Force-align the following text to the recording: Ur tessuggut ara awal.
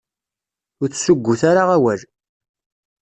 Ur 0.81 0.87
tessuggut 0.89 1.41
ara 1.51 1.63
awal. 1.75 2.01